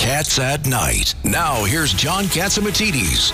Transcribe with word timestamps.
Cats 0.00 0.38
at 0.38 0.66
Night. 0.66 1.14
Now, 1.24 1.62
here's 1.64 1.92
John 1.92 2.24
Catsimatidis. 2.24 3.32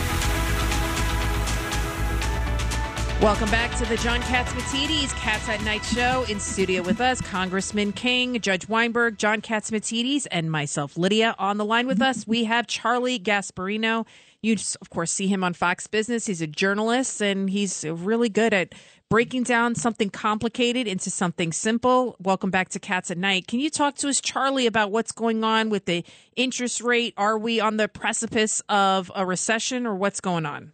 Welcome 3.22 3.48
back 3.52 3.78
to 3.78 3.84
the 3.84 3.96
John 3.98 4.20
Catsimatidis 4.22 5.14
Cats 5.14 5.48
at 5.48 5.62
Night 5.62 5.84
show. 5.84 6.24
In 6.28 6.40
studio 6.40 6.82
with 6.82 7.00
us, 7.00 7.20
Congressman 7.20 7.92
King, 7.92 8.40
Judge 8.40 8.68
Weinberg, 8.68 9.16
John 9.16 9.42
Catsimatidis, 9.42 10.26
and 10.32 10.50
myself, 10.50 10.98
Lydia. 10.98 11.36
On 11.38 11.56
the 11.56 11.64
line 11.64 11.86
with 11.86 12.02
us, 12.02 12.26
we 12.26 12.42
have 12.42 12.66
Charlie 12.66 13.20
Gasparino. 13.20 14.04
You, 14.42 14.56
of 14.80 14.90
course, 14.90 15.12
see 15.12 15.28
him 15.28 15.44
on 15.44 15.54
Fox 15.54 15.86
Business. 15.86 16.26
He's 16.26 16.42
a 16.42 16.48
journalist, 16.48 17.20
and 17.20 17.48
he's 17.48 17.84
really 17.88 18.28
good 18.28 18.52
at 18.52 18.74
breaking 19.08 19.44
down 19.44 19.74
something 19.74 20.10
complicated 20.10 20.86
into 20.86 21.10
something 21.10 21.52
simple. 21.52 22.16
Welcome 22.20 22.50
back 22.50 22.70
to 22.70 22.80
Cats 22.80 23.10
at 23.10 23.18
Night. 23.18 23.46
Can 23.46 23.60
you 23.60 23.70
talk 23.70 23.94
to 23.96 24.08
us, 24.08 24.20
Charlie, 24.20 24.66
about 24.66 24.90
what's 24.90 25.12
going 25.12 25.44
on 25.44 25.70
with 25.70 25.84
the 25.84 26.04
interest 26.34 26.80
rate? 26.80 27.14
Are 27.16 27.38
we 27.38 27.60
on 27.60 27.76
the 27.76 27.88
precipice 27.88 28.62
of 28.68 29.10
a 29.14 29.24
recession, 29.24 29.86
or 29.86 29.94
what's 29.94 30.20
going 30.20 30.44
on? 30.44 30.72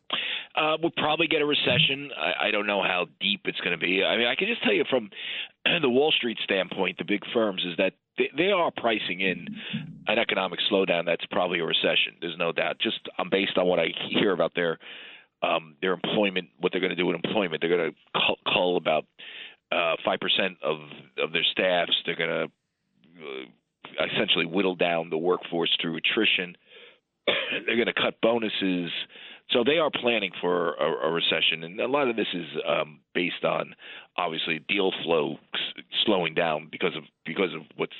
Uh, 0.55 0.77
we'll 0.81 0.93
probably 0.97 1.27
get 1.27 1.43
a 1.43 1.47
recession. 1.47 2.11
I, 2.17 2.49
I 2.49 2.51
don't 2.51 2.67
know 2.67 2.83
how 2.83 3.07
deep 3.21 3.43
it's 3.45 3.61
going 3.61 3.73
to 3.73 3.79
be. 3.79 4.03
I 4.03 4.17
mean, 4.17 4.27
I 4.27 4.35
can 4.35 4.49
just 4.49 4.63
tell 4.63 4.73
you 4.73 4.85
from 4.89 5.11
the 5.83 5.89
Wall 5.89 6.13
Street 6.13 6.39
standpoint, 6.43 6.99
the 6.99 7.05
big 7.05 7.23
firms 7.33 7.63
is 7.65 7.77
that 7.79 7.93
they, 8.37 8.51
are 8.51 8.71
pricing 8.71 9.21
in 9.21 9.47
an 10.07 10.19
economic 10.19 10.61
slowdown. 10.71 11.07
That's 11.07 11.25
probably 11.31 11.61
a 11.61 11.65
recession. 11.65 12.17
There's 12.21 12.37
no 12.39 12.53
doubt. 12.53 12.77
Just 12.79 13.09
um, 13.19 13.29
based 13.31 13.57
on 13.57 13.67
what 13.67 13.79
I 13.79 13.89
hear 14.11 14.33
about 14.33 14.53
their 14.55 14.79
um, 15.43 15.77
their 15.81 15.93
employment, 15.93 16.49
what 16.59 16.73
they're 16.73 16.81
going 16.81 16.91
to 16.91 16.97
do 16.97 17.07
with 17.07 17.17
employment, 17.17 17.61
they're 17.61 17.77
going 17.77 17.93
to 17.93 18.35
cull, 18.53 18.77
about 18.77 19.05
uh, 19.71 19.97
five 20.05 20.19
uh, 20.21 20.27
percent 20.27 20.59
of 20.63 20.79
of 21.19 21.33
their 21.33 21.45
staffs. 21.51 21.93
They're 22.07 22.17
going 22.17 22.31
to 22.31 22.45
uh, 23.25 24.07
essentially 24.13 24.47
whittle 24.47 24.77
down 24.77 25.11
the 25.11 25.19
workforce 25.19 25.71
through 25.81 25.97
attrition. 25.97 26.57
they're 27.67 27.77
going 27.77 27.87
to 27.87 27.95
cut 27.95 28.21
bonuses. 28.21 28.91
So 29.51 29.65
they 29.65 29.79
are 29.79 29.91
planning 29.91 30.31
for 30.41 30.75
a, 30.75 31.09
a 31.09 31.13
recession, 31.13 31.65
and 31.65 31.79
a 31.81 31.87
lot 31.87 32.09
of 32.09 32.17
this 32.17 32.29
is 32.33 32.47
um, 32.67 33.01
based 33.15 33.45
on 33.45 33.75
obviously 34.17 34.61
deal 34.69 34.93
flow 35.05 35.37
s- 35.55 35.85
slowing 36.07 36.33
down 36.35 36.69
because 36.71 36.97
of 36.97 37.03
because 37.27 37.53
of 37.55 37.63
what's 37.77 37.97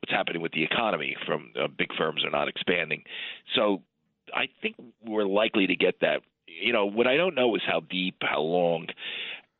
what's 0.00 0.12
happening 0.12 0.42
with 0.42 0.52
the 0.52 0.62
economy. 0.62 1.16
From 1.26 1.52
uh, 1.60 1.66
big 1.66 1.88
firms 1.98 2.24
are 2.24 2.30
not 2.30 2.46
expanding, 2.46 3.02
so 3.56 3.82
I 4.32 4.48
think 4.60 4.76
we're 5.04 5.26
likely 5.26 5.66
to 5.66 5.76
get 5.76 6.00
that. 6.00 6.22
You 6.60 6.72
know, 6.72 6.86
what 6.86 7.06
I 7.06 7.16
don't 7.16 7.34
know 7.34 7.54
is 7.54 7.62
how 7.66 7.80
deep, 7.80 8.16
how 8.20 8.40
long, 8.40 8.86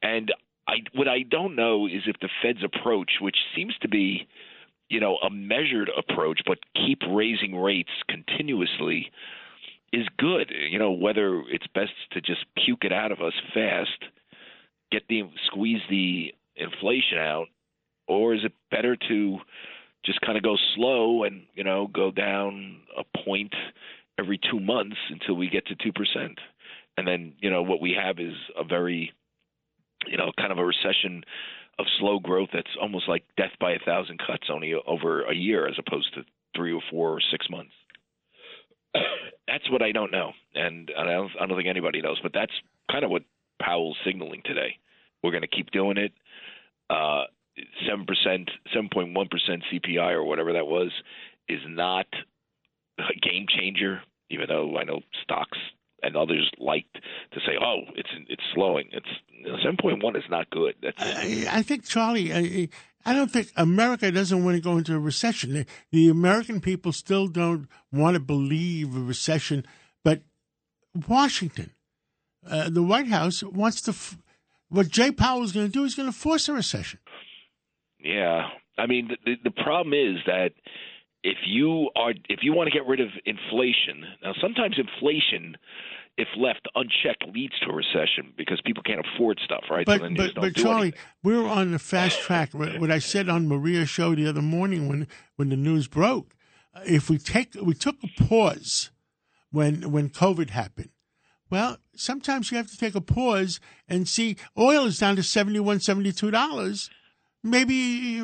and 0.02 0.32
I 0.68 0.76
what 0.94 1.08
I 1.08 1.22
don't 1.22 1.56
know 1.56 1.86
is 1.86 2.02
if 2.06 2.16
the 2.20 2.28
Fed's 2.42 2.64
approach, 2.64 3.12
which 3.20 3.36
seems 3.54 3.74
to 3.82 3.88
be, 3.88 4.26
you 4.88 5.00
know, 5.00 5.16
a 5.16 5.30
measured 5.30 5.90
approach, 5.96 6.40
but 6.46 6.58
keep 6.74 7.00
raising 7.08 7.56
rates 7.56 7.90
continuously 8.08 9.10
is 9.92 10.06
good. 10.18 10.50
You 10.70 10.78
know, 10.78 10.92
whether 10.92 11.42
it's 11.48 11.66
best 11.74 11.92
to 12.12 12.20
just 12.20 12.44
puke 12.64 12.84
it 12.84 12.92
out 12.92 13.12
of 13.12 13.20
us 13.20 13.34
fast, 13.52 14.04
get 14.90 15.02
the 15.08 15.22
squeeze 15.46 15.82
the 15.90 16.32
inflation 16.56 17.18
out, 17.18 17.46
or 18.06 18.34
is 18.34 18.44
it 18.44 18.52
better 18.70 18.96
to 19.08 19.38
just 20.04 20.20
kind 20.20 20.36
of 20.36 20.42
go 20.42 20.56
slow 20.74 21.24
and 21.24 21.42
you 21.54 21.64
know 21.64 21.88
go 21.92 22.10
down 22.10 22.80
a 22.96 23.04
point 23.24 23.54
every 24.18 24.38
two 24.50 24.60
months 24.60 24.96
until 25.10 25.34
we 25.34 25.48
get 25.48 25.66
to 25.66 25.74
two 25.76 25.92
percent, 25.92 26.38
and 26.96 27.06
then 27.06 27.34
you 27.38 27.50
know 27.50 27.62
what 27.62 27.80
we 27.80 27.92
have 27.92 28.18
is 28.18 28.34
a 28.56 28.64
very 28.64 29.12
you 30.06 30.16
know 30.16 30.32
kind 30.38 30.52
of 30.52 30.58
a 30.58 30.64
recession 30.64 31.24
of 31.78 31.86
slow 31.98 32.18
growth 32.18 32.50
that's 32.52 32.76
almost 32.80 33.08
like 33.08 33.24
death 33.36 33.52
by 33.58 33.72
a 33.72 33.78
thousand 33.84 34.18
cuts 34.18 34.48
only 34.50 34.74
over 34.86 35.22
a 35.22 35.34
year 35.34 35.66
as 35.66 35.74
opposed 35.78 36.12
to 36.14 36.22
three 36.54 36.72
or 36.72 36.82
four 36.90 37.10
or 37.10 37.20
six 37.30 37.48
months 37.48 37.72
that's 39.48 39.70
what 39.70 39.82
I 39.82 39.92
don't 39.92 40.12
know, 40.12 40.32
and 40.54 40.90
I 40.96 41.04
don't, 41.04 41.30
I 41.40 41.46
don't 41.46 41.56
think 41.56 41.68
anybody 41.68 42.02
knows. 42.02 42.20
But 42.22 42.32
that's 42.34 42.52
kind 42.90 43.04
of 43.04 43.10
what 43.10 43.22
Powell's 43.60 43.96
signaling 44.04 44.42
today. 44.44 44.78
We're 45.22 45.30
going 45.30 45.42
to 45.42 45.48
keep 45.48 45.70
doing 45.70 45.96
it. 45.96 46.12
Uh, 46.90 47.24
seven 47.88 48.06
percent, 48.06 48.50
seven 48.72 48.88
point 48.92 49.14
one 49.14 49.28
percent 49.28 49.62
CPI 49.72 50.12
or 50.12 50.24
whatever 50.24 50.52
that 50.52 50.66
was, 50.66 50.90
is 51.48 51.60
not 51.66 52.06
a 52.98 53.18
game 53.20 53.46
changer. 53.48 54.02
Even 54.30 54.46
though 54.48 54.76
I 54.78 54.84
know 54.84 55.00
stocks 55.22 55.58
and 56.02 56.16
others 56.16 56.50
liked 56.58 56.94
to 56.94 57.40
say, 57.46 57.52
"Oh, 57.60 57.82
it's 57.94 58.10
it's 58.28 58.42
slowing." 58.54 58.88
It's 58.92 59.62
seven 59.62 59.76
point 59.80 60.02
one 60.02 60.16
is 60.16 60.24
not 60.30 60.50
good. 60.50 60.74
That's 60.82 60.96
I, 61.00 61.46
I 61.50 61.62
think 61.62 61.84
Charlie. 61.84 62.32
I, 62.32 62.68
I 63.04 63.14
don't 63.14 63.30
think 63.30 63.48
America 63.56 64.10
doesn't 64.12 64.44
want 64.44 64.56
to 64.56 64.62
go 64.62 64.76
into 64.76 64.94
a 64.94 64.98
recession. 64.98 65.52
The, 65.52 65.66
the 65.90 66.08
American 66.08 66.60
people 66.60 66.92
still 66.92 67.26
don't 67.26 67.68
want 67.92 68.14
to 68.14 68.20
believe 68.20 68.96
a 68.96 69.00
recession, 69.00 69.66
but 70.04 70.22
Washington, 71.08 71.72
uh, 72.48 72.70
the 72.70 72.82
White 72.82 73.08
House 73.08 73.42
wants 73.42 73.80
to. 73.82 73.90
F- 73.90 74.18
what 74.68 74.88
Jay 74.88 75.10
Powell 75.10 75.42
is 75.42 75.52
going 75.52 75.66
to 75.66 75.72
do 75.72 75.84
is 75.84 75.94
going 75.94 76.10
to 76.10 76.16
force 76.16 76.48
a 76.48 76.54
recession. 76.54 76.98
Yeah, 77.98 78.48
I 78.78 78.86
mean 78.86 79.10
the, 79.24 79.34
the 79.44 79.50
problem 79.50 79.92
is 79.94 80.18
that 80.26 80.52
if 81.22 81.38
you 81.46 81.90
are 81.96 82.12
if 82.28 82.40
you 82.42 82.52
want 82.52 82.68
to 82.68 82.72
get 82.72 82.86
rid 82.86 83.00
of 83.00 83.08
inflation 83.24 84.04
now 84.22 84.32
sometimes 84.40 84.78
inflation 84.78 85.56
if 86.18 86.28
left 86.36 86.68
unchecked, 86.74 87.24
leads 87.32 87.58
to 87.60 87.70
a 87.70 87.74
recession 87.74 88.32
because 88.36 88.60
people 88.64 88.82
can't 88.82 89.04
afford 89.14 89.40
stuff, 89.44 89.64
right? 89.70 89.86
But 89.86 90.00
so 90.00 90.08
but, 90.14 90.34
but 90.34 90.54
Charlie, 90.54 90.88
anything. 90.88 91.00
we're 91.22 91.48
on 91.48 91.72
the 91.72 91.78
fast 91.78 92.20
track. 92.20 92.50
what 92.52 92.90
I 92.90 92.98
said 92.98 93.28
on 93.28 93.48
Maria's 93.48 93.88
show 93.88 94.14
the 94.14 94.28
other 94.28 94.42
morning 94.42 94.88
when 94.88 95.08
when 95.36 95.48
the 95.48 95.56
news 95.56 95.88
broke, 95.88 96.34
uh, 96.74 96.80
if 96.84 97.08
we 97.08 97.18
take 97.18 97.54
we 97.62 97.74
took 97.74 97.96
a 98.02 98.24
pause 98.24 98.90
when 99.50 99.90
when 99.90 100.10
COVID 100.10 100.50
happened. 100.50 100.90
Well, 101.48 101.78
sometimes 101.94 102.50
you 102.50 102.56
have 102.56 102.70
to 102.70 102.78
take 102.78 102.94
a 102.94 103.00
pause 103.00 103.60
and 103.88 104.08
see 104.08 104.36
oil 104.56 104.86
is 104.86 104.98
down 104.98 105.16
to 105.16 105.22
71 105.22 105.80
72 105.80 106.30
dollars 106.30 106.90
maybe 107.42 108.22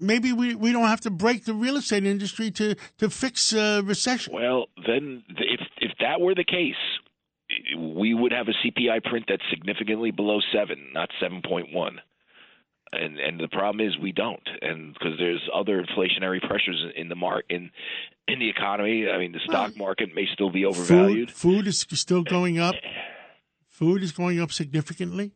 maybe 0.00 0.32
we, 0.32 0.54
we 0.54 0.72
don't 0.72 0.86
have 0.86 1.00
to 1.02 1.10
break 1.10 1.44
the 1.44 1.54
real 1.54 1.76
estate 1.76 2.04
industry 2.04 2.50
to 2.52 2.74
to 2.98 3.10
fix 3.10 3.52
a 3.52 3.82
recession. 3.82 4.34
Well, 4.34 4.66
then 4.86 5.24
if 5.28 5.60
if 5.78 5.92
that 6.00 6.20
were 6.20 6.34
the 6.34 6.44
case, 6.44 6.74
we 7.76 8.14
would 8.14 8.32
have 8.32 8.48
a 8.48 8.66
CPI 8.66 9.04
print 9.04 9.26
that's 9.28 9.42
significantly 9.50 10.10
below 10.10 10.40
seven, 10.52 10.90
not 10.92 11.08
seven 11.20 11.42
point 11.46 11.72
one. 11.72 12.00
And 12.90 13.18
and 13.18 13.38
the 13.38 13.48
problem 13.48 13.86
is 13.86 13.98
we 13.98 14.12
don't, 14.12 14.48
and 14.62 14.94
because 14.94 15.18
there's 15.18 15.46
other 15.54 15.82
inflationary 15.82 16.40
pressures 16.40 16.82
in 16.96 17.10
the 17.10 17.16
mark 17.16 17.44
in 17.50 17.70
in 18.26 18.38
the 18.38 18.48
economy. 18.48 19.06
I 19.10 19.18
mean, 19.18 19.32
the 19.32 19.40
stock 19.46 19.76
market 19.76 20.14
may 20.14 20.26
still 20.32 20.50
be 20.50 20.64
overvalued. 20.64 21.30
Food, 21.30 21.64
food 21.64 21.66
is 21.66 21.80
still 21.80 22.22
going 22.22 22.58
up. 22.58 22.74
Eh. 22.74 22.88
Food 23.68 24.02
is 24.02 24.12
going 24.12 24.40
up 24.40 24.52
significantly. 24.52 25.32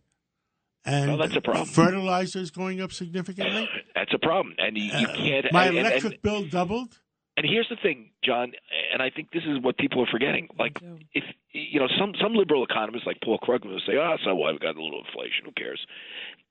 And 0.84 1.10
well, 1.10 1.19
that's 1.19 1.37
a 1.37 1.41
problem. 1.41 1.66
Fertilizer 1.66 2.41
is 2.41 2.50
going 2.50 2.81
up 2.81 2.93
significantly. 2.93 3.69
That's 3.94 4.12
a 4.12 4.19
problem, 4.19 4.56
and 4.59 4.76
you, 4.76 4.84
you 4.84 5.06
uh, 5.06 5.15
can't. 5.15 5.47
Uh, 5.47 5.48
my 5.53 5.66
and, 5.66 5.78
electric 5.78 6.15
and, 6.15 6.22
bill 6.22 6.44
doubled. 6.44 6.98
And 7.37 7.47
here's 7.48 7.69
the 7.70 7.76
thing, 7.76 8.10
John, 8.25 8.52
and 8.93 9.00
I 9.00 9.08
think 9.08 9.31
this 9.32 9.44
is 9.46 9.62
what 9.62 9.79
people 9.79 10.02
are 10.02 10.08
forgetting. 10.11 10.49
Like, 10.58 10.76
if 11.14 11.23
you 11.52 11.79
know, 11.79 11.87
some 11.99 12.14
some 12.20 12.34
liberal 12.34 12.64
economists 12.64 13.06
like 13.06 13.19
Paul 13.23 13.38
Krugman 13.38 13.70
will 13.70 13.81
say, 13.87 13.94
"Oh, 13.94 14.17
so 14.25 14.34
what? 14.34 14.52
We've 14.52 14.61
got 14.61 14.76
a 14.76 14.82
little 14.82 15.02
inflation. 15.06 15.44
Who 15.44 15.52
cares?" 15.52 15.81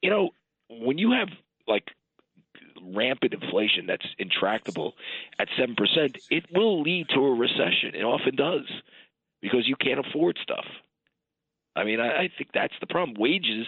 You 0.02 0.10
know, 0.10 0.30
when 0.70 0.98
you 0.98 1.12
have 1.12 1.28
like 1.68 1.90
rampant 2.82 3.34
inflation 3.34 3.86
that's 3.86 4.06
intractable 4.18 4.94
at 5.40 5.50
seven 5.60 5.76
percent, 5.76 6.18
it 6.30 6.46
will 6.54 6.82
lead 6.82 7.10
to 7.10 7.20
a 7.20 7.34
recession. 7.36 7.94
It 7.94 8.04
often 8.04 8.36
does 8.36 8.66
because 9.42 9.68
you 9.68 9.76
can't 9.76 10.00
afford 10.00 10.40
stuff. 10.42 10.66
I 11.76 11.84
mean, 11.84 12.00
I, 12.00 12.24
I 12.24 12.30
think 12.38 12.52
that's 12.54 12.74
the 12.80 12.88
problem. 12.88 13.16
Wages 13.20 13.68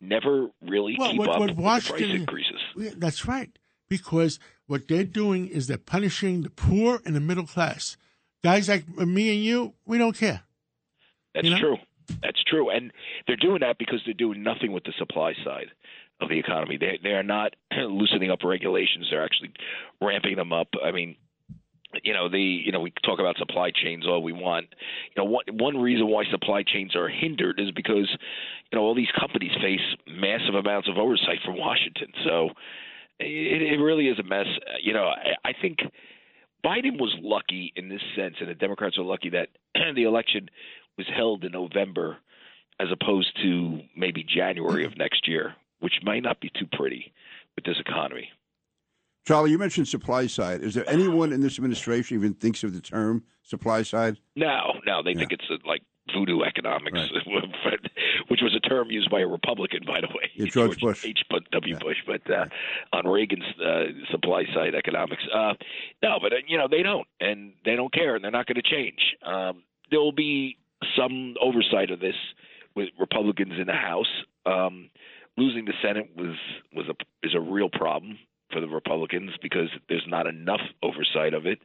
never 0.00 0.50
really 0.62 0.96
well, 0.98 1.10
keep 1.10 1.18
what, 1.18 1.28
up 1.28 1.40
what 1.40 1.50
with 1.50 1.58
Washington, 1.58 2.02
the 2.02 2.08
price 2.08 2.20
increases. 2.20 2.98
That's 2.98 3.26
right, 3.26 3.50
because 3.88 4.38
what 4.66 4.88
they're 4.88 5.04
doing 5.04 5.48
is 5.48 5.66
they're 5.66 5.78
punishing 5.78 6.42
the 6.42 6.50
poor 6.50 7.00
and 7.04 7.14
the 7.14 7.20
middle 7.20 7.46
class. 7.46 7.96
Guys 8.42 8.68
like 8.68 8.88
me 8.88 9.34
and 9.34 9.44
you, 9.44 9.74
we 9.84 9.98
don't 9.98 10.16
care. 10.16 10.42
That's 11.34 11.44
you 11.44 11.50
know? 11.50 11.60
true. 11.60 11.76
That's 12.22 12.42
true, 12.42 12.70
and 12.70 12.92
they're 13.26 13.36
doing 13.36 13.60
that 13.60 13.78
because 13.78 14.00
they're 14.04 14.14
doing 14.14 14.42
nothing 14.42 14.72
with 14.72 14.82
the 14.84 14.92
supply 14.98 15.34
side 15.44 15.68
of 16.20 16.28
the 16.28 16.38
economy. 16.38 16.76
They 16.76 16.98
they 17.02 17.10
are 17.10 17.22
not 17.22 17.54
loosening 17.72 18.30
up 18.30 18.42
regulations; 18.42 19.08
they're 19.10 19.24
actually 19.24 19.52
ramping 20.00 20.36
them 20.36 20.52
up. 20.52 20.68
I 20.82 20.90
mean, 20.90 21.16
you 22.02 22.12
know 22.12 22.28
the 22.28 22.40
you 22.40 22.72
know 22.72 22.80
we 22.80 22.92
talk 23.04 23.18
about 23.18 23.36
supply 23.36 23.70
chains 23.70 24.06
all 24.06 24.22
we 24.22 24.32
want. 24.32 24.66
You 25.14 25.22
know 25.22 25.30
one 25.30 25.44
one 25.52 25.76
reason 25.76 26.08
why 26.08 26.24
supply 26.30 26.62
chains 26.62 26.94
are 26.94 27.08
hindered 27.08 27.60
is 27.60 27.70
because 27.70 28.08
you 28.70 28.78
know 28.78 28.82
all 28.82 28.94
these 28.94 29.10
companies 29.18 29.52
face 29.60 29.80
massive 30.06 30.54
amounts 30.54 30.88
of 30.88 30.98
oversight 30.98 31.38
from 31.44 31.58
Washington. 31.58 32.12
So 32.24 32.50
it, 33.18 33.62
it 33.62 33.82
really 33.82 34.08
is 34.08 34.18
a 34.18 34.22
mess. 34.22 34.46
You 34.82 34.92
know 34.92 35.04
I, 35.04 35.48
I 35.50 35.52
think 35.60 35.78
Biden 36.64 36.98
was 36.98 37.14
lucky 37.20 37.72
in 37.76 37.88
this 37.88 38.02
sense, 38.16 38.36
and 38.40 38.48
the 38.48 38.54
Democrats 38.54 38.98
are 38.98 39.04
lucky 39.04 39.30
that 39.30 39.48
the 39.94 40.04
election 40.04 40.48
was 40.96 41.06
held 41.14 41.44
in 41.44 41.52
November 41.52 42.18
as 42.78 42.88
opposed 42.90 43.36
to 43.42 43.80
maybe 43.96 44.24
January 44.24 44.84
of 44.84 44.96
next 44.96 45.28
year, 45.28 45.54
which 45.80 45.94
might 46.02 46.22
not 46.22 46.40
be 46.40 46.50
too 46.58 46.66
pretty 46.72 47.12
with 47.54 47.64
this 47.64 47.76
economy. 47.78 48.30
Charlie, 49.26 49.50
you 49.50 49.58
mentioned 49.58 49.88
supply 49.88 50.26
side. 50.26 50.62
Is 50.62 50.74
there 50.74 50.88
anyone 50.88 51.32
in 51.32 51.40
this 51.40 51.58
administration 51.58 52.16
even 52.16 52.34
thinks 52.34 52.64
of 52.64 52.72
the 52.72 52.80
term 52.80 53.24
supply 53.42 53.82
side? 53.82 54.18
No, 54.34 54.74
no, 54.86 55.02
they 55.02 55.10
yeah. 55.10 55.18
think 55.18 55.32
it's 55.32 55.44
uh, 55.50 55.56
like 55.66 55.82
voodoo 56.12 56.42
economics, 56.42 56.98
right. 56.98 57.80
which 58.28 58.40
was 58.42 58.54
a 58.56 58.60
term 58.60 58.90
used 58.90 59.10
by 59.10 59.20
a 59.20 59.26
Republican, 59.26 59.80
by 59.86 60.00
the 60.00 60.08
way, 60.08 60.30
yeah, 60.34 60.46
George, 60.46 60.78
George 60.78 61.02
Bush, 61.02 61.04
H. 61.04 61.20
W. 61.52 61.74
Yeah. 61.74 61.78
Bush, 61.78 61.98
but 62.06 62.22
uh, 62.30 62.46
on 62.92 63.06
Reagan's 63.06 63.44
uh, 63.64 63.84
supply 64.10 64.44
side 64.54 64.74
economics. 64.74 65.22
Uh, 65.32 65.54
no, 66.02 66.18
but 66.20 66.32
uh, 66.32 66.36
you 66.46 66.58
know 66.58 66.66
they 66.68 66.82
don't, 66.82 67.06
and 67.20 67.52
they 67.64 67.76
don't 67.76 67.92
care, 67.92 68.14
and 68.14 68.24
they're 68.24 68.30
not 68.30 68.46
going 68.46 68.60
to 68.60 68.68
change. 68.68 69.16
Um, 69.24 69.62
there 69.90 70.00
will 70.00 70.12
be 70.12 70.56
some 70.96 71.34
oversight 71.40 71.90
of 71.90 72.00
this 72.00 72.16
with 72.74 72.88
Republicans 72.98 73.52
in 73.60 73.66
the 73.66 73.72
House. 73.72 74.10
Um, 74.46 74.90
losing 75.36 75.64
the 75.66 75.74
Senate 75.82 76.10
was 76.16 76.36
was 76.74 76.86
a 76.88 77.26
is 77.26 77.34
a 77.34 77.40
real 77.40 77.68
problem 77.68 78.18
for 78.52 78.60
the 78.60 78.68
Republicans 78.68 79.30
because 79.42 79.68
there's 79.88 80.06
not 80.06 80.26
enough 80.26 80.60
oversight 80.82 81.34
of 81.34 81.46
it. 81.46 81.60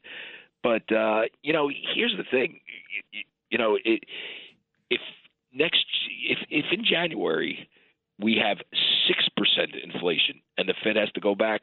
But 0.63 0.91
uh, 0.91 1.23
you 1.43 1.53
know, 1.53 1.69
here's 1.69 2.15
the 2.17 2.23
thing. 2.29 2.59
You, 3.11 3.21
you 3.49 3.57
know, 3.57 3.77
it, 3.83 4.03
if 4.89 5.01
next 5.53 5.85
if 6.27 6.39
if 6.49 6.65
in 6.71 6.83
January 6.83 7.69
we 8.19 8.41
have 8.43 8.57
six 9.07 9.27
percent 9.37 9.71
inflation 9.75 10.41
and 10.57 10.67
the 10.67 10.73
Fed 10.83 10.95
has 10.95 11.11
to 11.11 11.21
go 11.21 11.35
back 11.35 11.61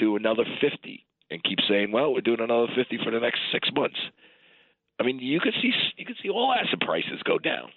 to 0.00 0.16
another 0.16 0.44
fifty 0.60 1.06
and 1.30 1.42
keep 1.44 1.58
saying, 1.68 1.92
well, 1.92 2.12
we're 2.12 2.20
doing 2.20 2.40
another 2.40 2.72
fifty 2.74 2.98
for 3.02 3.10
the 3.10 3.20
next 3.20 3.40
six 3.52 3.68
months. 3.74 3.98
I 4.98 5.04
mean, 5.04 5.18
you 5.20 5.40
could 5.40 5.54
see 5.62 5.72
you 5.96 6.04
could 6.04 6.16
see 6.22 6.28
all 6.28 6.52
asset 6.52 6.80
prices 6.80 7.22
go 7.24 7.38
down. 7.38 7.70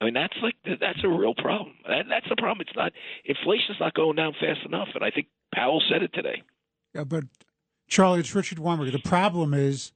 I 0.00 0.06
mean, 0.06 0.14
that's 0.14 0.36
like 0.42 0.54
that's 0.64 1.04
a 1.04 1.08
real 1.08 1.34
problem. 1.34 1.74
That, 1.86 2.06
that's 2.08 2.28
the 2.28 2.36
problem. 2.36 2.66
It's 2.66 2.76
not 2.76 2.92
inflation's 3.24 3.78
not 3.80 3.94
going 3.94 4.16
down 4.16 4.32
fast 4.32 4.64
enough, 4.64 4.88
and 4.94 5.04
I 5.04 5.10
think 5.10 5.26
Powell 5.54 5.82
said 5.90 6.02
it 6.02 6.12
today. 6.14 6.42
Yeah, 6.94 7.04
but 7.04 7.24
Charlie, 7.88 8.20
it's 8.20 8.34
Richard 8.34 8.58
Weinberg. 8.58 8.92
The 8.92 8.98
problem 8.98 9.52
is 9.52 9.92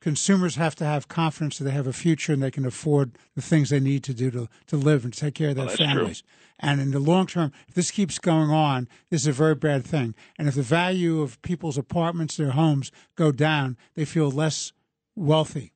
consumers 0.00 0.56
have 0.56 0.74
to 0.76 0.84
have 0.84 1.08
confidence 1.08 1.58
that 1.58 1.64
they 1.64 1.70
have 1.70 1.86
a 1.86 1.92
future 1.92 2.32
and 2.32 2.42
they 2.42 2.50
can 2.50 2.64
afford 2.64 3.16
the 3.36 3.42
things 3.42 3.70
they 3.70 3.78
need 3.78 4.02
to 4.04 4.14
do 4.14 4.30
to, 4.30 4.48
to 4.66 4.76
live 4.76 5.04
and 5.04 5.12
take 5.12 5.34
care 5.34 5.50
of 5.50 5.56
their 5.56 5.66
well, 5.66 5.76
families. 5.76 6.22
True. 6.22 6.28
And 6.58 6.80
in 6.80 6.90
the 6.90 6.98
long 6.98 7.26
term, 7.26 7.52
if 7.68 7.74
this 7.74 7.90
keeps 7.90 8.18
going 8.18 8.50
on, 8.50 8.88
this 9.10 9.22
is 9.22 9.26
a 9.28 9.32
very 9.32 9.54
bad 9.54 9.84
thing. 9.84 10.14
And 10.38 10.48
if 10.48 10.54
the 10.54 10.62
value 10.62 11.20
of 11.20 11.40
people's 11.42 11.78
apartments, 11.78 12.36
their 12.36 12.50
homes 12.50 12.90
go 13.16 13.32
down, 13.32 13.76
they 13.94 14.04
feel 14.04 14.30
less 14.30 14.72
wealthy 15.14 15.71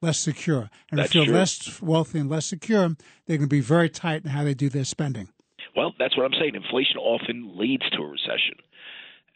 less 0.00 0.18
secure. 0.18 0.70
And 0.90 0.98
that's 0.98 1.10
if 1.10 1.14
you're 1.14 1.24
true. 1.26 1.34
less 1.34 1.82
wealthy 1.82 2.18
and 2.18 2.30
less 2.30 2.46
secure, 2.46 2.88
they're 3.26 3.36
going 3.36 3.48
to 3.48 3.54
be 3.54 3.60
very 3.60 3.88
tight 3.88 4.24
in 4.24 4.30
how 4.30 4.44
they 4.44 4.54
do 4.54 4.68
their 4.68 4.84
spending. 4.84 5.28
Well, 5.76 5.92
that's 5.98 6.16
what 6.16 6.24
I'm 6.24 6.38
saying. 6.38 6.54
Inflation 6.54 6.96
often 6.96 7.56
leads 7.56 7.88
to 7.90 8.02
a 8.02 8.06
recession. 8.06 8.56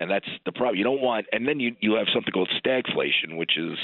And 0.00 0.10
that's 0.10 0.26
the 0.44 0.50
problem. 0.50 0.76
You 0.76 0.84
don't 0.84 1.00
want, 1.00 1.26
and 1.30 1.46
then 1.46 1.60
you 1.60 1.76
you 1.80 1.94
have 1.94 2.08
something 2.12 2.32
called 2.32 2.50
stagflation, 2.60 3.36
which 3.36 3.56
is 3.56 3.78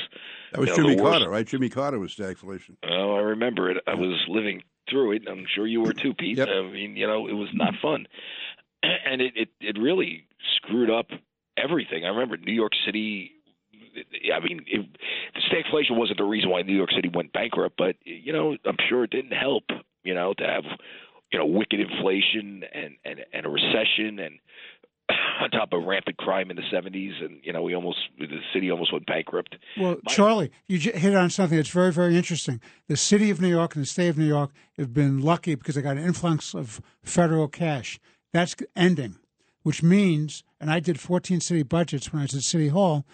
that 0.51 0.59
was 0.59 0.71
you 0.71 0.77
know, 0.77 0.89
Jimmy 0.89 1.01
Carter, 1.01 1.31
right? 1.31 1.47
Jimmy 1.47 1.69
Carter 1.69 2.01
was 2.01 2.13
stagflation. 2.13 2.75
Oh, 2.83 3.15
I 3.15 3.21
remember 3.21 3.71
it. 3.71 3.77
I 3.87 3.95
was 3.95 4.21
living 4.27 4.65
through 4.91 5.13
it. 5.13 5.23
I'm 5.31 5.47
sure 5.55 5.69
you 5.69 5.81
were 5.81 5.93
too, 5.93 6.13
Pete. 6.13 6.39
Yep. 6.39 6.49
I 6.49 6.63
mean, 6.63 6.97
you 6.97 7.07
know, 7.07 7.29
it 7.29 7.35
was 7.35 7.49
not 7.55 7.75
fun, 7.81 8.09
and 8.83 9.23
it 9.23 9.35
it, 9.37 9.49
it 9.61 9.79
really 9.79 10.27
screwed 10.57 10.91
up 10.91 11.07
everything. 11.57 12.05
I 12.05 12.09
remember 12.09 12.37
New 12.37 12.53
York 12.53 12.73
City 12.85 13.31
I 14.35 14.41
mean, 14.45 14.61
it, 14.67 14.87
the 15.35 15.41
stagflation 15.51 15.97
wasn't 15.97 16.19
the 16.19 16.25
reason 16.25 16.51
why 16.51 16.63
New 16.63 16.77
York 16.77 16.91
City 16.95 17.11
went 17.13 17.33
bankrupt, 17.33 17.77
but 17.77 17.97
you 18.05 18.33
know, 18.33 18.57
I'm 18.65 18.77
sure 18.89 19.05
it 19.05 19.11
didn't 19.11 19.33
help. 19.33 19.65
You 20.03 20.15
know, 20.15 20.33
to 20.35 20.45
have 20.45 20.65
you 21.33 21.39
know 21.39 21.47
wicked 21.47 21.81
inflation 21.81 22.65
and 22.73 22.97
and, 23.05 23.21
and 23.33 23.47
a 23.47 23.49
recession 23.49 24.19
and 24.19 24.39
on 25.41 25.51
top 25.51 25.73
of 25.73 25.85
rampant 25.85 26.17
crime 26.17 26.51
in 26.51 26.57
the 26.57 26.63
70s, 26.73 27.23
and 27.25 27.41
you 27.43 27.53
know 27.53 27.63
we 27.63 27.75
almost 27.75 27.99
the 28.19 28.27
city 28.53 28.71
almost 28.71 28.93
went 28.93 29.07
bankrupt. 29.07 29.57
Well, 29.79 29.97
My, 30.05 30.13
Charlie, 30.13 30.51
you 30.69 30.79
hit 30.79 31.15
on 31.15 31.31
something 31.31 31.57
that's 31.57 31.71
very 31.71 31.93
very 31.93 32.17
interesting. 32.17 32.61
The 32.89 32.97
city 32.97 33.31
of 33.31 33.41
New 33.41 33.49
York 33.49 33.75
and 33.75 33.83
the 33.83 33.87
state 33.87 34.09
of 34.09 34.19
New 34.19 34.27
York 34.27 34.51
have 34.77 34.93
been 34.93 35.21
lucky 35.21 35.55
because 35.55 35.75
they 35.75 35.83
got 35.83 35.97
an 35.97 36.05
influx 36.05 36.55
of 36.55 36.81
federal 37.03 37.49
cash. 37.49 37.99
That's 38.33 38.55
ending, 38.77 39.17
which 39.63 39.83
means, 39.83 40.45
and 40.61 40.71
I 40.71 40.79
did 40.81 41.01
14 41.01 41.41
city 41.41 41.63
budgets 41.63 42.13
when 42.13 42.21
I 42.21 42.25
was 42.25 42.35
at 42.35 42.43
City 42.43 42.69
Hall. 42.69 43.05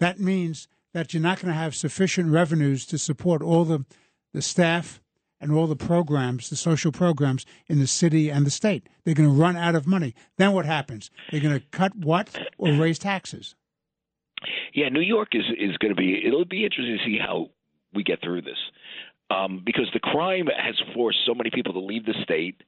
That 0.00 0.18
means 0.20 0.68
that 0.92 1.12
you're 1.12 1.22
not 1.22 1.40
going 1.40 1.52
to 1.52 1.58
have 1.58 1.74
sufficient 1.74 2.30
revenues 2.30 2.86
to 2.86 2.98
support 2.98 3.42
all 3.42 3.64
the, 3.64 3.84
the 4.32 4.42
staff 4.42 5.00
and 5.40 5.52
all 5.52 5.66
the 5.66 5.76
programs, 5.76 6.48
the 6.48 6.56
social 6.56 6.92
programs 6.92 7.44
in 7.66 7.78
the 7.78 7.86
city 7.86 8.30
and 8.30 8.46
the 8.46 8.50
state. 8.50 8.88
They're 9.04 9.14
going 9.14 9.28
to 9.28 9.34
run 9.34 9.56
out 9.56 9.74
of 9.74 9.86
money. 9.86 10.14
Then 10.38 10.52
what 10.52 10.64
happens? 10.64 11.10
They're 11.30 11.40
going 11.40 11.58
to 11.58 11.66
cut 11.70 11.94
what 11.96 12.34
or 12.56 12.72
raise 12.72 12.98
taxes. 12.98 13.54
Yeah, 14.72 14.88
New 14.88 15.00
York 15.00 15.28
is 15.32 15.44
is 15.58 15.76
going 15.78 15.94
to 15.94 16.00
be. 16.00 16.20
It'll 16.26 16.44
be 16.44 16.64
interesting 16.64 16.98
to 16.98 17.04
see 17.04 17.18
how 17.18 17.48
we 17.94 18.02
get 18.02 18.20
through 18.22 18.42
this, 18.42 18.58
um, 19.30 19.62
because 19.64 19.88
the 19.92 20.00
crime 20.00 20.46
has 20.46 20.74
forced 20.94 21.18
so 21.26 21.34
many 21.34 21.50
people 21.50 21.72
to 21.72 21.80
leave 21.80 22.04
the 22.04 22.14
state. 22.22 22.62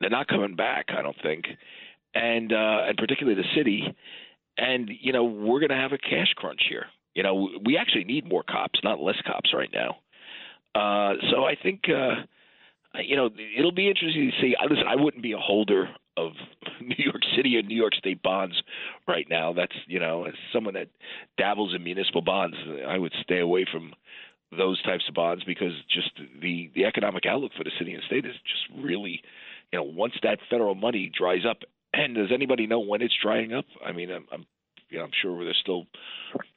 They're 0.00 0.10
not 0.10 0.28
coming 0.28 0.54
back, 0.54 0.86
I 0.96 1.02
don't 1.02 1.16
think, 1.22 1.46
and 2.14 2.52
uh, 2.52 2.84
and 2.88 2.96
particularly 2.96 3.40
the 3.40 3.48
city 3.56 3.84
and 4.58 4.90
you 5.00 5.12
know 5.12 5.24
we're 5.24 5.60
going 5.60 5.70
to 5.70 5.76
have 5.76 5.92
a 5.92 5.98
cash 5.98 6.32
crunch 6.36 6.62
here. 6.68 6.86
You 7.14 7.22
know, 7.22 7.48
we 7.64 7.76
actually 7.76 8.04
need 8.04 8.28
more 8.28 8.42
cops, 8.42 8.80
not 8.84 9.00
less 9.00 9.16
cops 9.26 9.52
right 9.52 9.70
now. 9.72 9.96
Uh, 10.74 11.14
so 11.30 11.44
I 11.44 11.56
think 11.60 11.82
uh, 11.88 12.22
you 13.02 13.16
know 13.16 13.30
it'll 13.58 13.72
be 13.72 13.88
interesting 13.88 14.30
to 14.30 14.40
see. 14.40 14.54
Listen, 14.62 14.84
I 14.88 14.96
wouldn't 14.96 15.22
be 15.22 15.32
a 15.32 15.38
holder 15.38 15.88
of 16.16 16.32
New 16.80 16.96
York 16.98 17.22
City 17.36 17.56
or 17.56 17.62
New 17.62 17.76
York 17.76 17.94
State 17.94 18.22
bonds 18.22 18.62
right 19.08 19.26
now. 19.28 19.52
That's 19.52 19.74
you 19.86 19.98
know, 19.98 20.24
as 20.24 20.34
someone 20.52 20.74
that 20.74 20.88
dabbles 21.36 21.74
in 21.74 21.82
municipal 21.82 22.22
bonds, 22.22 22.56
I 22.86 22.98
would 22.98 23.12
stay 23.22 23.40
away 23.40 23.66
from 23.70 23.92
those 24.56 24.82
types 24.82 25.04
of 25.08 25.14
bonds 25.14 25.44
because 25.44 25.72
just 25.92 26.10
the 26.40 26.70
the 26.74 26.84
economic 26.84 27.26
outlook 27.26 27.52
for 27.56 27.64
the 27.64 27.70
city 27.78 27.94
and 27.94 28.02
state 28.04 28.24
is 28.24 28.34
just 28.44 28.82
really, 28.82 29.22
you 29.72 29.78
know, 29.78 29.84
once 29.84 30.14
that 30.22 30.38
federal 30.48 30.74
money 30.74 31.10
dries 31.16 31.44
up 31.48 31.58
and 32.04 32.14
does 32.14 32.30
anybody 32.32 32.66
know 32.66 32.80
when 32.80 33.02
it's 33.02 33.14
drying 33.22 33.52
up? 33.52 33.66
I 33.84 33.92
mean, 33.92 34.10
I'm, 34.10 34.26
I'm 34.32 34.46
you 34.88 34.98
know, 34.98 35.04
I'm 35.04 35.10
sure 35.22 35.44
they're 35.44 35.54
still 35.60 35.86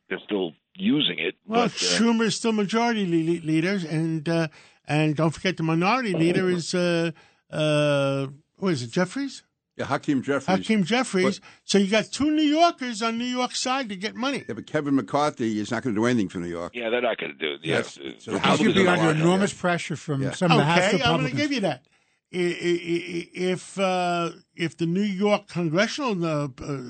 they're 0.10 0.22
still 0.26 0.54
using 0.76 1.20
it. 1.20 1.36
Well, 1.46 1.66
but, 1.66 1.72
uh, 1.72 1.76
Schumer 1.76 2.24
is 2.24 2.36
still 2.36 2.52
majority 2.52 3.06
le- 3.06 3.46
leader, 3.46 3.80
and 3.90 4.28
uh, 4.28 4.48
and 4.88 5.16
don't 5.16 5.32
forget 5.32 5.58
the 5.58 5.64
minority 5.64 6.14
leader 6.14 6.50
is 6.50 6.74
uh, 6.74 7.12
uh, 7.50 8.28
what 8.58 8.74
is 8.74 8.84
it, 8.84 8.92
Jeffries? 8.92 9.44
Yeah, 9.76 9.86
Hakeem 9.86 10.22
Jeffries. 10.22 10.46
Hakeem 10.46 10.84
Jeffries. 10.84 11.40
But, 11.40 11.48
so 11.64 11.78
you 11.80 11.90
got 11.90 12.06
two 12.06 12.30
New 12.30 12.44
Yorkers 12.44 13.02
on 13.02 13.18
New 13.18 13.26
York 13.26 13.56
side 13.56 13.90
to 13.90 13.96
get 13.96 14.14
money. 14.16 14.44
Yeah, 14.48 14.54
but 14.54 14.68
Kevin 14.68 14.96
McCarthy 14.96 15.60
is 15.60 15.72
not 15.72 15.82
going 15.82 15.96
to 15.96 16.00
do 16.00 16.06
anything 16.06 16.30
for 16.30 16.38
New 16.38 16.48
York. 16.48 16.74
Yeah, 16.76 16.92
they're 16.92 17.02
not 17.02 17.18
going 17.18 17.32
to 17.32 17.38
do 17.38 17.54
it. 17.56 17.62
Yes. 17.64 17.98
So 18.20 18.38
He's 18.38 18.60
going 18.60 18.74
to 18.74 18.74
be 18.74 18.88
under 18.88 19.10
enormous 19.10 19.52
pressure 19.52 19.96
from 19.96 20.22
Yeah. 20.22 20.32
some 20.32 20.52
of 20.52 20.58
the 20.58 20.64
House 20.64 20.94
Okay, 20.94 21.02
I'm 21.02 21.22
going 21.22 21.32
to 21.32 21.36
give 21.36 21.52
you 21.52 21.62
that. 21.62 21.88
I- 22.34 22.38
I- 22.70 23.06
I- 23.18 23.30
If 23.54 23.78
uh, 23.80 24.32
if 24.56 24.76
the 24.78 24.86
New 24.86 25.02
York 25.26 25.48
congressional 25.48 26.26
uh, 26.26 26.48
uh, 26.62 26.82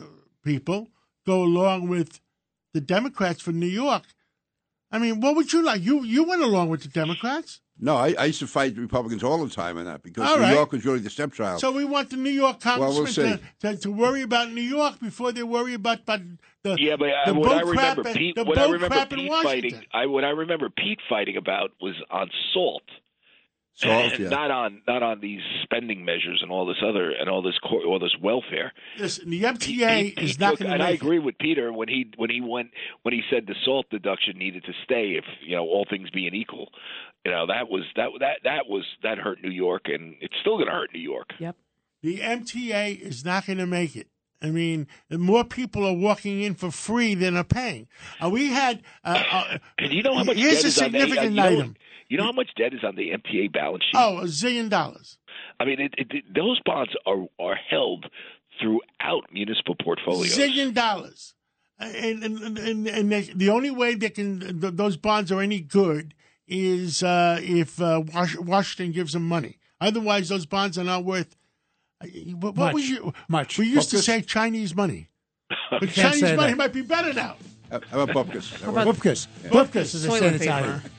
people 0.43 0.89
go 1.25 1.43
along 1.43 1.87
with 1.89 2.19
the 2.73 2.81
Democrats 2.81 3.41
for 3.41 3.51
New 3.51 3.67
York, 3.67 4.03
I 4.91 4.99
mean, 4.99 5.21
what 5.21 5.35
would 5.35 5.51
you 5.53 5.61
like? 5.63 5.81
You 5.81 6.03
you 6.03 6.23
went 6.23 6.41
along 6.41 6.69
with 6.69 6.81
the 6.83 6.89
Democrats, 6.89 7.61
No, 7.79 7.95
I, 7.95 8.13
I 8.17 8.25
used 8.25 8.39
to 8.39 8.47
fight 8.47 8.75
the 8.75 8.81
Republicans 8.81 9.23
all 9.23 9.43
the 9.43 9.49
time 9.53 9.77
on 9.77 9.85
that 9.85 10.01
because 10.03 10.27
All 10.29 10.37
New 10.37 10.43
right. 10.43 10.53
York 10.53 10.71
was 10.71 10.85
really 10.85 10.99
the 10.99 11.09
stepchild. 11.09 11.59
so 11.59 11.71
we 11.71 11.85
want 11.85 12.09
the 12.09 12.17
New 12.17 12.29
York 12.43 12.57
Well, 12.65 12.79
we'll 12.93 13.05
to, 13.07 13.39
to, 13.61 13.77
to 13.77 13.91
worry 13.91 14.21
about 14.21 14.51
New 14.51 14.61
York 14.77 14.99
before 14.99 15.31
they 15.31 15.43
worry 15.43 15.73
about, 15.73 16.01
about 16.01 16.21
the 16.63 16.77
Yeah, 16.79 16.95
but 16.97 17.09
the 17.25 17.31
uh, 17.31 17.33
what 17.33 17.51
I 17.51 17.61
remember 17.61 18.03
crap, 18.03 18.15
Pete, 18.15 18.35
the 18.35 18.43
what 18.43 18.57
I 18.57 18.65
remember 18.65 18.87
crap 18.95 19.11
in 19.13 19.19
Pete 19.19 19.29
Washington. 19.29 19.71
fighting, 19.71 19.85
I 19.93 20.05
what 20.05 20.23
I 20.23 20.29
remember 20.29 20.69
Pete 20.69 20.99
fighting 21.09 21.37
about 21.37 21.71
was 21.81 21.95
on 22.11 22.29
salt. 22.53 22.83
Salt, 23.75 24.13
and 24.13 24.23
yeah. 24.25 24.29
not 24.29 24.51
on 24.51 24.81
not 24.87 25.01
on 25.01 25.19
these 25.19 25.41
spending 25.63 26.05
measures 26.05 26.39
and 26.43 26.51
all 26.51 26.65
this 26.67 26.77
other 26.85 27.09
and 27.11 27.27
all 27.27 27.41
this 27.41 27.57
cor- 27.57 27.83
all 27.85 27.97
this 27.99 28.15
welfare. 28.21 28.71
Listen, 28.99 29.29
the 29.31 29.39
Pete- 29.39 29.79
MTA 29.81 30.01
Pete- 30.15 30.19
is 30.19 30.31
Pete 30.33 30.39
not 30.39 30.49
took- 30.51 30.59
going 30.59 30.69
to 30.69 30.73
and 30.75 30.83
I 30.83 30.91
make 30.91 31.01
agree 31.01 31.17
with 31.19 31.37
Peter 31.39 31.73
when 31.73 31.87
he 31.89 32.11
when 32.15 32.29
he 32.29 32.39
went 32.39 32.69
when 33.01 33.13
he 33.13 33.21
said 33.31 33.47
the 33.47 33.55
salt 33.65 33.87
deduction 33.89 34.37
needed 34.37 34.63
to 34.65 34.73
stay 34.83 35.15
if 35.17 35.25
you 35.41 35.55
know 35.55 35.63
all 35.63 35.85
things 35.89 36.09
being 36.11 36.35
equal. 36.35 36.69
You 37.25 37.31
know 37.31 37.47
that 37.47 37.67
was 37.69 37.83
that 37.95 38.09
that 38.19 38.37
that 38.43 38.67
was 38.69 38.83
that 39.01 39.17
hurt 39.17 39.41
New 39.43 39.49
York 39.51 39.83
and 39.85 40.15
it's 40.21 40.35
still 40.41 40.57
going 40.57 40.67
to 40.67 40.73
hurt 40.73 40.93
New 40.93 41.01
York. 41.01 41.31
Yep. 41.39 41.55
The 42.03 42.19
MTA 42.19 42.99
is 43.01 43.23
not 43.25 43.45
going 43.47 43.57
to 43.59 43.65
make 43.65 43.95
it. 43.95 44.07
I 44.43 44.49
mean, 44.51 44.87
more 45.09 45.45
people 45.45 45.85
are 45.87 45.93
walking 45.93 46.41
in 46.41 46.53
for 46.53 46.69
free 46.69 47.15
than 47.15 47.37
are 47.37 47.45
paying. 47.45 47.87
Uh, 48.23 48.29
we 48.29 48.47
had. 48.47 48.83
Uh, 49.03 49.23
uh, 49.31 49.57
you 49.89 50.03
know 50.03 50.15
how 50.15 50.25
much 50.25 50.35
here's 50.35 50.55
debt 50.55 50.63
a 50.65 50.67
is 50.67 50.81
on 50.81 50.91
the, 50.91 50.99
significant 50.99 51.31
you 51.31 51.37
know, 51.37 51.47
item. 51.47 51.75
You 52.09 52.17
know 52.17 52.25
how 52.25 52.33
much 52.33 52.49
debt 52.57 52.73
is 52.73 52.83
on 52.83 52.95
the 52.97 53.11
MTA 53.11 53.53
balance 53.53 53.83
sheet? 53.85 53.95
Oh, 53.95 54.17
a 54.19 54.25
zillion 54.25 54.69
dollars. 54.69 55.17
I 55.59 55.65
mean, 55.65 55.79
it, 55.79 55.93
it, 55.97 56.23
those 56.35 56.59
bonds 56.65 56.91
are 57.05 57.25
are 57.39 57.55
held 57.55 58.07
throughout 58.59 59.31
municipal 59.31 59.75
portfolios. 59.81 60.37
Zillion 60.37 60.73
dollars. 60.73 61.33
And, 61.79 62.23
and, 62.23 62.57
and, 62.57 62.87
and 62.87 63.11
the 63.11 63.31
the 63.33 63.49
only 63.49 63.71
way 63.71 63.95
they 63.95 64.09
can 64.09 64.61
th- 64.61 64.73
those 64.75 64.97
bonds 64.97 65.31
are 65.31 65.41
any 65.41 65.59
good 65.59 66.13
is 66.47 67.01
uh, 67.01 67.39
if 67.41 67.81
uh, 67.81 68.03
Washington 68.39 68.91
gives 68.91 69.13
them 69.13 69.27
money. 69.27 69.57
Otherwise, 69.79 70.29
those 70.29 70.45
bonds 70.45 70.77
are 70.77 70.83
not 70.83 71.03
worth. 71.03 71.35
Uh, 72.01 72.07
What, 72.39 72.55
what 72.55 72.73
was 72.73 72.89
you? 72.89 73.13
Much. 73.27 73.57
We 73.57 73.67
used 73.67 73.89
to 73.91 73.99
say 73.99 74.21
Chinese 74.21 74.75
money, 74.75 75.09
but 75.69 75.89
Chinese 75.89 76.21
money 76.21 76.51
that. 76.51 76.57
might 76.57 76.73
be 76.73 76.81
better 76.81 77.13
now. 77.13 77.35
How 77.69 77.79
how 77.89 78.01
about 78.01 78.27
Bupkis? 78.27 78.59
Bupkis. 78.59 79.27
Bupkis, 79.49 79.95
as 79.95 80.03
they 80.03 80.09
say 80.09 80.19
Toilet 80.19 80.33
in 80.33 80.39
paper. 80.39 80.83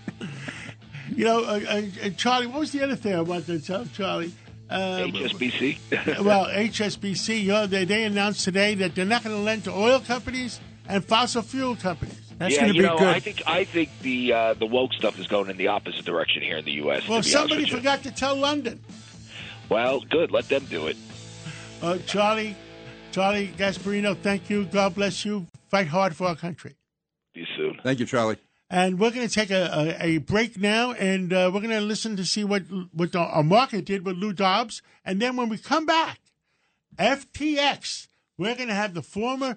You 1.15 1.25
know, 1.27 1.45
uh, 1.45 1.61
uh, 1.69 1.83
uh, 2.03 2.11
Charlie. 2.17 2.47
What 2.47 2.61
was 2.61 2.73
the 2.73 2.83
other 2.83 2.97
thing 2.97 3.15
I 3.15 3.21
wanted 3.21 3.47
to 3.47 3.65
tell 3.65 3.85
Charlie? 3.87 4.33
Uh, 4.71 5.05
HSBC. 5.05 5.79
well, 6.25 6.47
HSBC, 6.47 7.43
you 7.43 7.49
know, 7.49 7.67
they, 7.67 7.85
they 7.85 8.05
announced 8.05 8.45
today 8.45 8.75
that 8.77 8.95
they're 8.95 9.05
not 9.05 9.23
going 9.23 9.37
to 9.37 9.43
lend 9.43 9.65
to 9.65 9.71
oil 9.71 10.01
companies 10.01 10.61
and 10.89 11.05
fossil 11.05 11.43
fuel 11.43 11.77
companies. 11.77 12.19
That's 12.39 12.55
yeah, 12.55 12.63
going 12.63 12.73
to 12.75 12.79
be 12.81 12.87
know, 12.87 12.99
good. 12.99 13.09
I 13.09 13.21
think 13.21 13.43
I 13.47 13.65
think 13.65 13.91
the 14.01 14.33
uh, 14.33 14.55
the 14.55 14.67
woke 14.67 14.93
stuff 14.95 15.19
is 15.21 15.27
going 15.29 15.51
in 15.51 15.57
the 15.57 15.69
opposite 15.69 16.05
direction 16.05 16.43
here 16.43 16.57
in 16.57 16.65
the 16.65 16.73
U.S. 16.73 17.07
Well, 17.07 17.21
to 17.21 17.25
be 17.25 17.31
somebody 17.31 17.55
honest 17.55 17.75
with 17.75 17.85
you. 17.85 17.91
forgot 17.91 18.03
to 18.05 18.11
tell 18.11 18.35
London. 18.35 18.83
Well, 19.75 20.05
good. 20.09 20.31
Let 20.31 20.49
them 20.49 20.65
do 20.67 20.87
it. 20.87 20.97
Uh, 21.83 21.99
Charlie, 22.07 22.55
Charlie 23.11 23.49
Gasparino, 23.59 24.17
thank 24.17 24.49
you. 24.49 24.67
God 24.67 24.95
bless 24.95 25.25
you. 25.25 25.49
Fight 25.69 25.89
hard 25.89 26.15
for 26.15 26.29
our 26.29 26.37
country. 26.37 26.77
See 27.35 27.41
you 27.41 27.47
soon. 27.57 27.81
Thank 27.83 27.99
you, 27.99 28.07
Charlie. 28.07 28.37
And 28.71 29.01
we're 29.01 29.11
going 29.11 29.27
to 29.27 29.35
take 29.35 29.51
a, 29.51 29.97
a, 30.01 30.07
a 30.07 30.19
break 30.19 30.61
now, 30.61 30.93
and 30.93 31.33
uh, 31.33 31.51
we're 31.53 31.61
going 31.61 31.71
to 31.71 31.81
listen 31.81 32.15
to 32.19 32.25
see 32.25 32.45
what 32.45 32.63
what 32.93 33.11
the, 33.11 33.19
our 33.19 33.43
market 33.43 33.85
did 33.85 34.07
with 34.07 34.17
Lou 34.17 34.33
Dobbs. 34.33 34.81
And 35.05 35.21
then 35.21 35.35
when 35.37 35.49
we 35.49 35.59
come 35.59 35.87
back, 35.87 36.21
FTX, 36.97 38.07
we're 38.39 38.55
going 38.55 38.69
to 38.69 38.77
have 38.77 38.95
the 38.95 39.03
former 39.03 39.57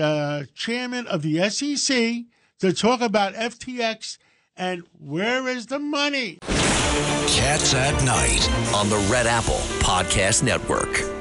uh, 0.00 0.44
chairman 0.54 1.06
of 1.08 1.20
the 1.20 1.46
SEC 1.50 2.24
to 2.60 2.72
talk 2.72 3.02
about 3.02 3.34
FTX 3.34 4.16
and 4.56 4.84
where 4.98 5.46
is 5.46 5.66
the 5.66 5.78
money. 5.78 6.38
Cats 7.26 7.74
at 7.74 8.02
Night. 8.04 8.48
on 8.74 8.88
the 8.88 8.98
Red 9.10 9.26
Apple 9.26 9.60
Podcast 9.80 10.42
Network. 10.42 11.15